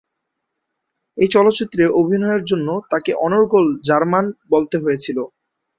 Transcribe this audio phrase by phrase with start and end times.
[1.17, 5.17] এই চলচ্চিত্রে অভিনয়ের জন্য তাকে অনর্গল জার্মান বলতে হয়েছিল।